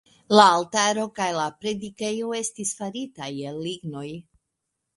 [0.35, 4.09] La altaro kaj la predikejo estis faritaj el lignoj.